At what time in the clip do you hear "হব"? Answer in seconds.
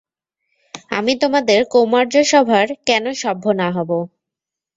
3.75-3.91